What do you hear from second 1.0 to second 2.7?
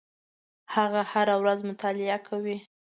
هره ورځ مطالعه کوي.